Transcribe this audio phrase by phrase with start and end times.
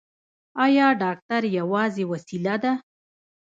[0.65, 2.73] ایا ډاکټر یوازې وسیله ده؟